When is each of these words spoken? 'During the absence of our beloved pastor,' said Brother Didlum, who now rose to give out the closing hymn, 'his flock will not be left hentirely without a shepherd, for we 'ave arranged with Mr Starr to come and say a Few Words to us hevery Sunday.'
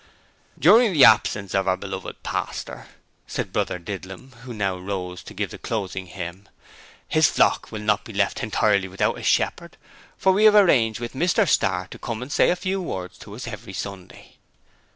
'During 0.57 0.93
the 0.93 1.05
absence 1.05 1.53
of 1.53 1.67
our 1.67 1.77
beloved 1.77 2.23
pastor,' 2.23 2.87
said 3.27 3.53
Brother 3.53 3.77
Didlum, 3.77 4.31
who 4.41 4.51
now 4.51 4.75
rose 4.75 5.21
to 5.21 5.35
give 5.35 5.49
out 5.49 5.51
the 5.51 5.57
closing 5.59 6.07
hymn, 6.07 6.49
'his 7.07 7.29
flock 7.29 7.71
will 7.71 7.81
not 7.83 8.03
be 8.03 8.11
left 8.11 8.39
hentirely 8.39 8.89
without 8.89 9.19
a 9.19 9.21
shepherd, 9.21 9.77
for 10.17 10.31
we 10.31 10.47
'ave 10.47 10.57
arranged 10.57 10.99
with 10.99 11.13
Mr 11.13 11.47
Starr 11.47 11.85
to 11.91 11.99
come 11.99 12.23
and 12.23 12.31
say 12.31 12.49
a 12.49 12.55
Few 12.55 12.81
Words 12.81 13.19
to 13.19 13.35
us 13.35 13.45
hevery 13.45 13.73
Sunday.' 13.73 14.37